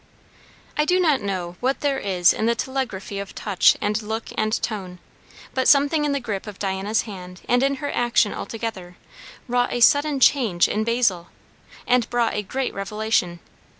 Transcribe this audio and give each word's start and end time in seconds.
I 0.75 0.83
do 0.83 0.99
not 0.99 1.21
know 1.21 1.57
what 1.59 1.81
there 1.81 1.99
is 1.99 2.33
in 2.33 2.47
the 2.47 2.55
telegraphy 2.55 3.19
of 3.19 3.35
touch 3.35 3.77
and 3.79 4.01
look 4.01 4.29
and 4.35 4.51
tone; 4.63 4.97
but 5.53 5.67
something 5.67 6.05
in 6.05 6.11
the 6.11 6.19
grip 6.19 6.47
of 6.47 6.57
Diana's 6.57 7.03
hand, 7.03 7.41
and 7.47 7.61
in 7.61 7.75
her 7.75 7.91
action 7.91 8.33
altogether, 8.33 8.97
wrought 9.47 9.71
a 9.71 9.79
sudden 9.79 10.19
change 10.19 10.67
in 10.67 10.83
Basil, 10.83 11.27
and 11.85 12.09
brought 12.09 12.33
a 12.33 12.41
great 12.41 12.73
revelation. 12.73 13.41